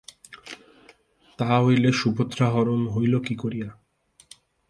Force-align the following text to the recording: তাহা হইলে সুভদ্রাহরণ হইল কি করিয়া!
তাহা 1.39 1.57
হইলে 1.61 1.89
সুভদ্রাহরণ 1.91 2.81
হইল 2.87 3.13
কি 3.19 3.35
করিয়া! 3.35 3.69